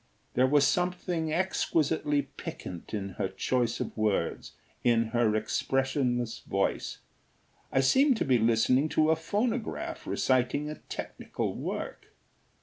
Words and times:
There 0.33 0.47
was 0.47 0.65
something 0.65 1.31
exquisitely 1.31 2.23
piquant 2.23 2.91
in 2.91 3.09
her 3.19 3.27
choice 3.27 3.79
of 3.79 3.95
words, 3.95 4.53
in 4.83 5.09
her 5.09 5.35
expressionless 5.35 6.39
voice. 6.39 6.97
I 7.71 7.81
seemed 7.81 8.17
to 8.17 8.25
be 8.25 8.39
listening 8.39 8.89
to 8.97 9.11
a 9.11 9.15
phonograph 9.15 10.07
reciting 10.07 10.71
a 10.71 10.79
technical 10.89 11.53
work. 11.53 12.15